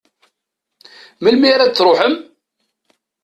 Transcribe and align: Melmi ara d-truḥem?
Melmi 1.21 1.47
ara 1.53 1.65
d-truḥem? 1.71 2.15